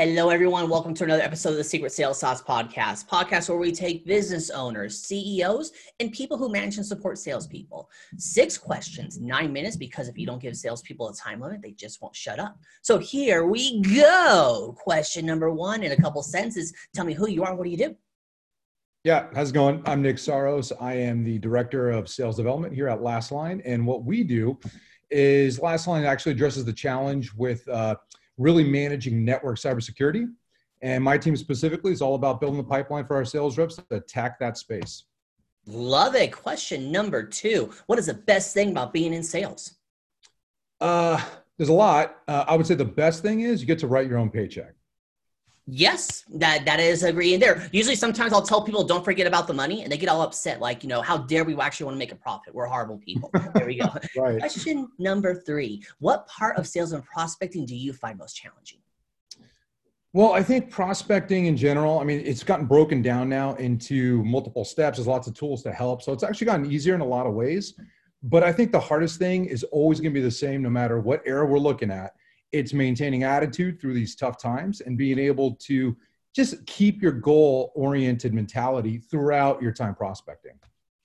[0.00, 0.70] Hello, everyone.
[0.70, 3.06] Welcome to another episode of the Secret Sales Sauce Podcast.
[3.06, 7.90] Podcast where we take business owners, CEOs, and people who manage and support salespeople.
[8.16, 12.00] Six questions, nine minutes, because if you don't give salespeople a time limit, they just
[12.00, 12.56] won't shut up.
[12.80, 14.74] So here we go.
[14.78, 16.72] Question number one in a couple sentences.
[16.94, 17.94] Tell me who you are and what do you do?
[19.04, 19.82] Yeah, how's it going?
[19.84, 20.72] I'm Nick Saros.
[20.80, 23.60] I am the Director of Sales Development here at Lastline.
[23.66, 24.58] And what we do
[25.10, 27.96] is Lastline actually addresses the challenge with uh,
[28.40, 30.26] really managing network cybersecurity.
[30.82, 33.84] And my team specifically is all about building the pipeline for our sales reps to
[33.90, 35.04] attack that space.
[35.66, 36.32] Love it.
[36.32, 39.74] Question number two What is the best thing about being in sales?
[40.80, 41.22] Uh,
[41.58, 42.16] there's a lot.
[42.26, 44.72] Uh, I would say the best thing is you get to write your own paycheck.
[45.72, 47.68] Yes, that that is agreeing there.
[47.72, 50.60] Usually, sometimes I'll tell people don't forget about the money, and they get all upset,
[50.60, 52.54] like you know, how dare we actually want to make a profit?
[52.54, 53.30] We're horrible people.
[53.54, 53.88] There we go.
[54.16, 54.38] right.
[54.38, 58.78] Question number three: What part of sales and prospecting do you find most challenging?
[60.12, 64.64] Well, I think prospecting in general, I mean, it's gotten broken down now into multiple
[64.64, 64.98] steps.
[64.98, 67.34] There's lots of tools to help, so it's actually gotten easier in a lot of
[67.34, 67.74] ways.
[68.24, 70.98] But I think the hardest thing is always going to be the same, no matter
[70.98, 72.14] what era we're looking at
[72.52, 75.96] it's maintaining attitude through these tough times and being able to
[76.34, 80.52] just keep your goal oriented mentality throughout your time prospecting.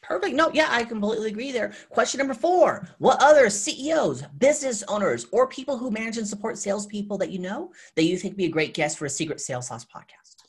[0.00, 0.34] Perfect.
[0.34, 1.74] No, yeah, I completely agree there.
[1.90, 7.18] Question number four What other CEOs, business owners, or people who manage and support salespeople
[7.18, 9.66] that you know that you think would be a great guest for a Secret Sales
[9.66, 10.47] Sauce podcast?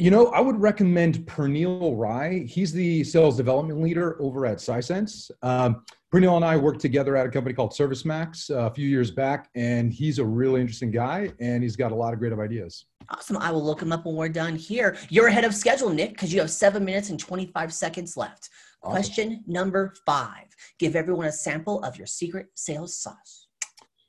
[0.00, 2.46] You know, I would recommend Pernille Rai.
[2.46, 5.28] He's the sales development leader over at Sisense.
[5.42, 5.82] Um,
[6.14, 9.50] Pernille and I worked together at a company called ServiceMax uh, a few years back,
[9.56, 12.84] and he's a really interesting guy, and he's got a lot of great ideas.
[13.10, 13.38] Awesome.
[13.38, 14.96] I will look him up when we're done here.
[15.08, 18.50] You're ahead of schedule, Nick, because you have seven minutes and 25 seconds left.
[18.84, 18.92] Awesome.
[18.92, 20.44] Question number five
[20.78, 23.48] Give everyone a sample of your secret sales sauce.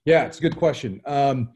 [0.05, 1.01] Yeah, it's a good question.
[1.05, 1.49] Um,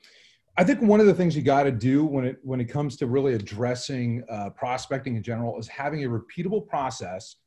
[0.55, 2.95] I think one of the things you got to do when it when it comes
[2.97, 7.37] to really addressing uh, prospecting in general is having a repeatable process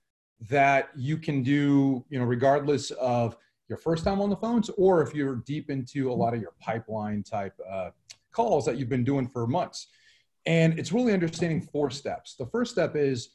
[0.49, 3.37] that you can do, you know, regardless of
[3.69, 6.53] your first time on the phones or if you're deep into a lot of your
[6.61, 7.91] pipeline type uh,
[8.33, 9.89] calls that you've been doing for months.
[10.45, 12.37] And it's really understanding four steps.
[12.37, 13.31] The first step is,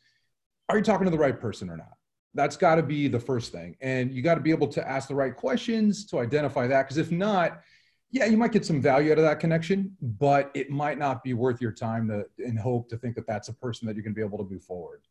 [0.69, 1.97] are you talking to the right person or not?
[2.33, 3.75] That's got to be the first thing.
[3.81, 6.83] And you got to be able to ask the right questions to identify that.
[6.83, 7.61] Because if not,
[8.11, 11.33] yeah, you might get some value out of that connection, but it might not be
[11.33, 12.25] worth your time to
[12.57, 14.63] hope to think that that's a person that you're going to be able to move
[14.63, 15.01] forward.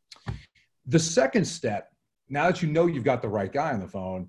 [0.86, 1.92] The second step,
[2.28, 4.28] now that you know you've got the right guy on the phone,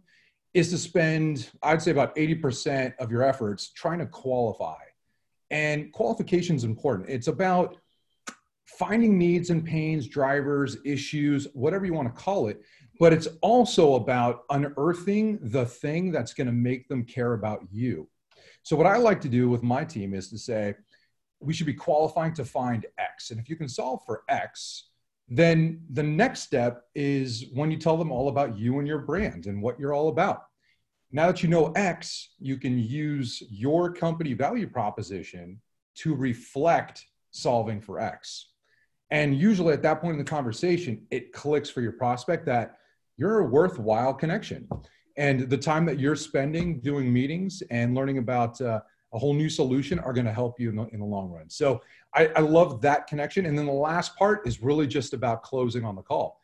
[0.54, 4.78] is to spend, I'd say, about 80% of your efforts trying to qualify.
[5.50, 7.10] And qualification is important.
[7.10, 7.78] It's about
[8.66, 12.62] finding needs and pains, drivers, issues, whatever you want to call it.
[13.00, 18.08] But it's also about unearthing the thing that's going to make them care about you.
[18.64, 20.76] So what I like to do with my team is to say,
[21.40, 23.32] we should be qualifying to find X.
[23.32, 24.90] And if you can solve for X,
[25.28, 29.48] then the next step is when you tell them all about you and your brand
[29.48, 30.44] and what you're all about.
[31.12, 35.60] Now that you know X, you can use your company value proposition
[35.96, 38.50] to reflect solving for X.
[39.10, 42.78] And usually at that point in the conversation, it clicks for your prospect that
[43.18, 44.70] you're a worthwhile connection
[45.18, 48.80] and the time that you're spending doing meetings and learning about uh,
[49.14, 51.50] a whole new solution are going to help you in the, in the long run.
[51.50, 51.82] So
[52.16, 53.46] I, I, love that connection.
[53.46, 56.42] And then the last part is really just about closing on the call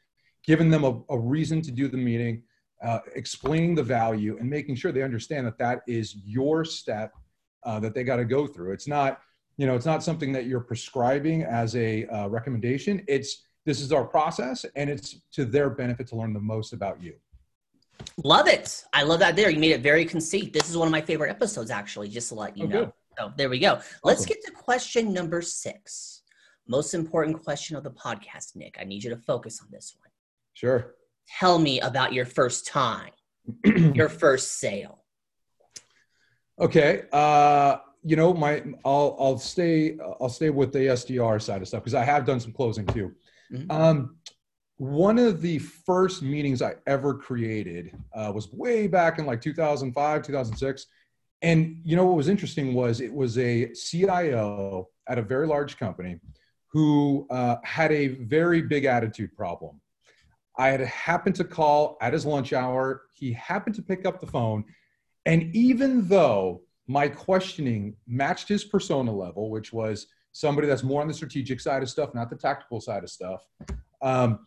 [0.47, 2.41] giving them a, a reason to do the meeting
[2.81, 7.11] uh, explaining the value and making sure they understand that that is your step
[7.63, 8.72] uh, that they got to go through.
[8.72, 9.19] It's not
[9.57, 13.03] you know it's not something that you're prescribing as a uh, recommendation.
[13.07, 17.01] It's this is our process and it's to their benefit to learn the most about
[17.01, 17.16] you
[18.23, 18.83] Love it.
[18.94, 19.50] I love that there.
[19.50, 20.51] You made it very conceit.
[20.51, 22.85] This is one of my favorite episodes, actually, just to let you oh, know.
[22.85, 22.94] Good.
[23.17, 23.73] So there we go.
[23.73, 23.83] Awesome.
[24.03, 26.22] Let's get to question number six.
[26.67, 28.78] Most important question of the podcast, Nick.
[28.79, 30.09] I need you to focus on this one.
[30.53, 30.95] Sure.
[31.39, 33.11] Tell me about your first time,
[33.66, 35.03] your first sale.
[36.59, 37.03] Okay.
[37.11, 41.84] Uh, you know, my I'll I'll stay I'll stay with the SDR side of stuff
[41.84, 43.14] because I have done some closing too.
[43.52, 43.72] Mm-hmm.
[43.72, 44.16] Um,
[44.78, 50.22] one of the first meetings I ever created uh, was way back in like 2005,
[50.22, 50.85] 2006.
[51.41, 55.78] And you know what was interesting was it was a CIO at a very large
[55.78, 56.20] company
[56.68, 59.82] who uh, had a very big attitude problem.
[60.58, 63.03] I had happened to call at his lunch hour.
[63.14, 64.64] He happened to pick up the phone.
[65.26, 71.08] And even though my questioning matched his persona level, which was somebody that's more on
[71.08, 73.46] the strategic side of stuff, not the tactical side of stuff,
[74.02, 74.40] um,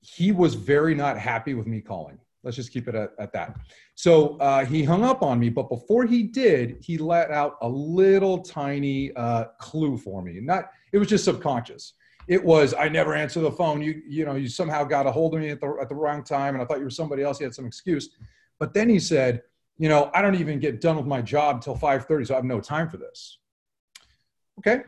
[0.00, 2.18] he was very not happy with me calling.
[2.44, 3.56] Let's just keep it at, at that.
[3.94, 7.68] So uh, he hung up on me, but before he did, he let out a
[7.68, 10.40] little tiny uh, clue for me.
[10.40, 11.94] Not, it was just subconscious.
[12.28, 13.80] It was I never answer the phone.
[13.80, 16.22] You you know you somehow got a hold of me at the at the wrong
[16.22, 17.38] time, and I thought you were somebody else.
[17.38, 18.10] He had some excuse,
[18.58, 19.42] but then he said,
[19.78, 22.44] you know, I don't even get done with my job till 5:30, so I have
[22.44, 23.38] no time for this.
[24.58, 24.82] Okay,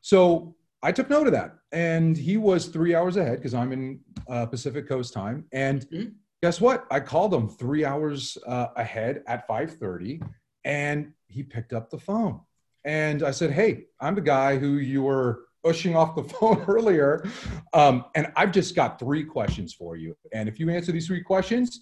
[0.00, 4.00] so I took note of that, and he was three hours ahead because I'm in
[4.28, 5.82] uh, Pacific Coast time, and.
[5.88, 6.08] Mm-hmm
[6.42, 6.86] guess what?
[6.90, 10.22] I called him three hours uh, ahead at 5:30,
[10.64, 12.40] and he picked up the phone.
[12.84, 17.26] And I said, "Hey, I'm the guy who you were pushing off the phone earlier,
[17.72, 20.16] um, and I've just got three questions for you.
[20.32, 21.80] And if you answer these three questions,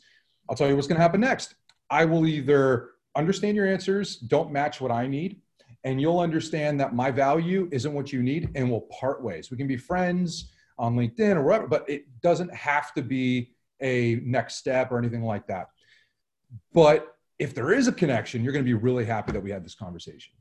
[0.49, 1.55] I'll tell you what's going to happen next.
[1.91, 5.41] I will either understand your answers don't match what I need,
[5.85, 9.51] and you'll understand that my value isn't what you need, and we'll part ways.
[9.51, 14.17] We can be friends on LinkedIn or whatever, but it doesn't have to be." a
[14.25, 15.69] next step or anything like that.
[16.73, 19.65] But if there is a connection, you're going to be really happy that we had
[19.65, 20.35] this conversation.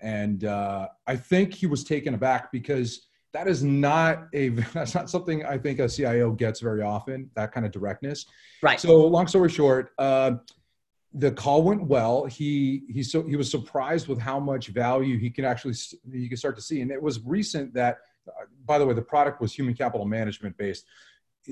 [0.00, 5.10] And uh, I think he was taken aback because that is not a that's not
[5.10, 7.30] something I think a CIO gets very often.
[7.34, 8.24] That kind of directness.
[8.62, 8.80] Right.
[8.80, 10.32] So long story short, uh,
[11.14, 12.26] the call went well.
[12.26, 15.74] He he so he was surprised with how much value he can actually
[16.10, 16.80] you can start to see.
[16.80, 20.56] And it was recent that, uh, by the way, the product was human capital management
[20.58, 20.84] based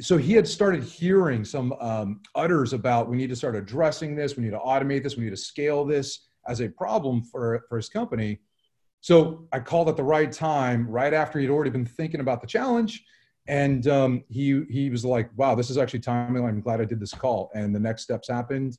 [0.00, 4.36] so he had started hearing some um, utters about we need to start addressing this,
[4.36, 7.76] we need to automate this, we need to scale this as a problem for, for
[7.76, 8.38] his company.
[9.00, 12.46] So I called at the right time, right after he'd already been thinking about the
[12.46, 13.04] challenge.
[13.48, 16.42] And um, he, he was like, wow, this is actually timely.
[16.42, 17.50] I'm glad I did this call.
[17.54, 18.76] And the next steps happened.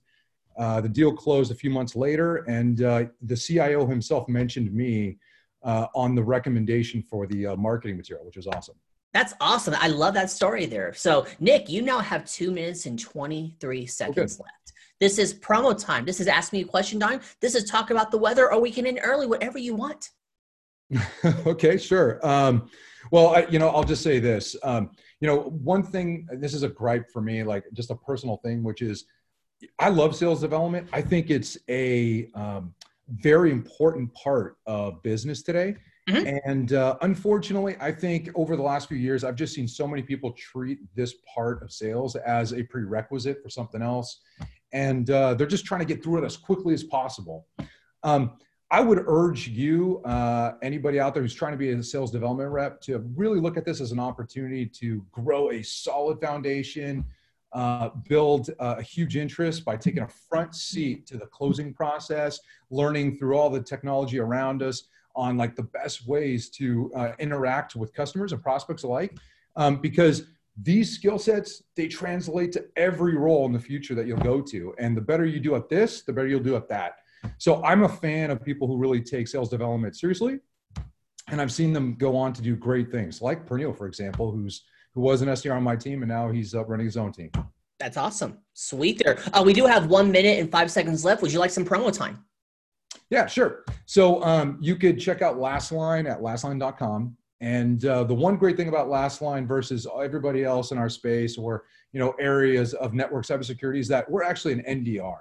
[0.57, 5.17] Uh, the deal closed a few months later, and uh, the CIO himself mentioned me
[5.63, 8.75] uh, on the recommendation for the uh, marketing material, which was awesome.
[9.13, 9.75] That's awesome.
[9.79, 10.93] I love that story there.
[10.93, 14.43] So, Nick, you now have two minutes and 23 seconds okay.
[14.43, 14.73] left.
[14.99, 16.05] This is promo time.
[16.05, 17.21] This is Ask Me a Question time.
[17.39, 20.09] This is talk about the weather or we can end early, whatever you want.
[21.45, 22.19] okay, sure.
[22.25, 22.69] Um,
[23.11, 24.55] well, I, you know, I'll just say this.
[24.63, 28.37] Um, you know, one thing, this is a gripe for me, like just a personal
[28.37, 29.05] thing, which is
[29.79, 30.87] I love sales development.
[30.93, 32.73] I think it's a um,
[33.09, 35.75] very important part of business today.
[36.09, 36.37] Mm-hmm.
[36.45, 40.01] And uh, unfortunately, I think over the last few years, I've just seen so many
[40.01, 44.21] people treat this part of sales as a prerequisite for something else.
[44.71, 47.47] And uh, they're just trying to get through it as quickly as possible.
[48.03, 48.33] Um,
[48.69, 52.51] I would urge you, uh, anybody out there who's trying to be a sales development
[52.51, 57.05] rep, to really look at this as an opportunity to grow a solid foundation,
[57.57, 62.39] uh, build a huge interest by taking a front seat to the closing process,
[62.69, 64.83] learning through all the technology around us
[65.15, 69.17] on like the best ways to uh, interact with customers and prospects alike
[69.55, 70.27] um, because
[70.61, 74.75] these skill sets they translate to every role in the future that you'll go to.
[74.77, 76.97] And the better you do at this the better you'll do at that.
[77.39, 80.39] So i'm a fan of people who really take sales development seriously
[81.29, 84.63] and i've seen them go on to do great things like pernille for example who's
[84.93, 87.31] who was an sdr on my team and now he's uh, running his own team
[87.79, 91.31] that's awesome sweet there uh, we do have one minute and five seconds left would
[91.31, 92.23] you like some promo time
[93.09, 93.63] yeah, sure.
[93.85, 97.15] So um, you could check out Lastline at lastline.com.
[97.39, 101.65] And uh, the one great thing about Lastline versus everybody else in our space or
[101.93, 105.17] you know areas of network cybersecurity is that we're actually an NDR,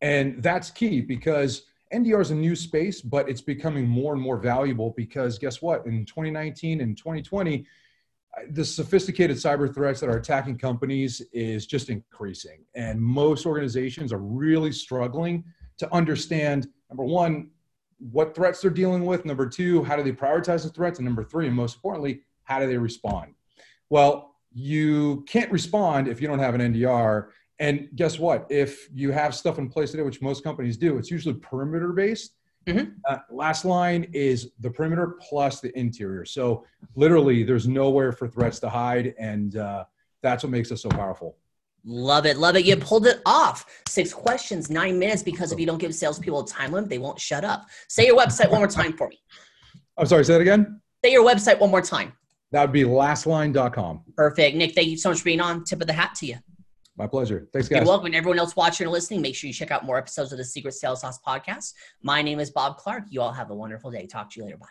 [0.00, 4.38] and that's key because NDR is a new space, but it's becoming more and more
[4.38, 5.84] valuable because guess what?
[5.84, 7.66] In 2019 and 2020,
[8.50, 14.18] the sophisticated cyber threats that are attacking companies is just increasing, and most organizations are
[14.18, 15.44] really struggling
[15.78, 17.50] to understand number one,
[17.98, 19.24] what threats they're dealing with.
[19.24, 20.98] Number two, how do they prioritize the threats?
[20.98, 23.34] And number three, and most importantly, how do they respond?
[23.88, 27.28] Well, you can't respond if you don't have an NDR.
[27.58, 28.46] And guess what?
[28.50, 32.34] If you have stuff in place today, which most companies do, it's usually perimeter based.
[32.66, 32.90] Mm-hmm.
[33.08, 36.24] Uh, Lastline is the perimeter plus the interior.
[36.24, 36.64] So
[36.96, 39.84] literally, there's nowhere for threats to hide, and uh,
[40.22, 41.36] that's what makes us so powerful.
[41.84, 42.36] Love it.
[42.36, 42.64] Love it.
[42.64, 43.64] You pulled it off.
[43.86, 47.20] Six questions, nine minutes, because if you don't give salespeople a time limit, they won't
[47.20, 47.66] shut up.
[47.88, 49.20] Say your website one more time for me.
[49.96, 50.80] I'm sorry, say that again.
[51.04, 52.12] Say your website one more time.
[52.50, 54.02] That would be lastline.com.
[54.16, 54.56] Perfect.
[54.56, 55.62] Nick, thank you so much for being on.
[55.64, 56.36] Tip of the hat to you.
[56.96, 57.46] My pleasure.
[57.52, 57.78] Thanks, guys.
[57.78, 58.06] You're welcome.
[58.06, 60.44] And everyone else watching or listening, make sure you check out more episodes of the
[60.44, 61.74] Secret Sales Sauce podcast.
[62.02, 63.04] My name is Bob Clark.
[63.10, 64.06] You all have a wonderful day.
[64.06, 64.56] Talk to you later.
[64.56, 64.66] Bye.